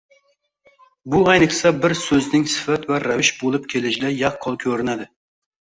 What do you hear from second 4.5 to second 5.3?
koʻrinadi